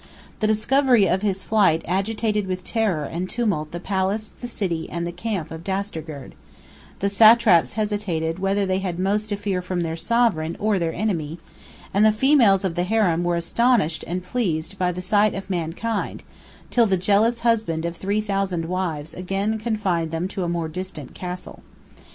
[0.39, 5.05] The discovery of his flight agitated with terror and tumult the palace, the city, and
[5.05, 6.33] the camp of Dastagerd:
[6.97, 11.37] the satraps hesitated whether they had most to fear from their sovereign or the enemy;
[11.93, 16.23] and the females of the harem were astonished and pleased by the sight of mankind,
[16.71, 21.13] till the jealous husband of three thousand wives again confined them to a more distant
[21.13, 21.61] castle.